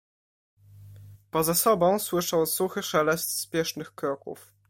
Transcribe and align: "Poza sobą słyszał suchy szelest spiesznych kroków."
"Poza 1.31 1.53
sobą 1.53 1.99
słyszał 1.99 2.45
suchy 2.45 2.83
szelest 2.83 3.39
spiesznych 3.39 3.95
kroków." 3.95 4.53